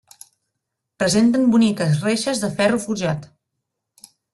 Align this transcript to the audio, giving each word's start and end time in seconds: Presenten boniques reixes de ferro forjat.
Presenten 1.03 1.45
boniques 1.57 2.03
reixes 2.09 2.45
de 2.47 2.53
ferro 2.59 2.83
forjat. 2.89 3.33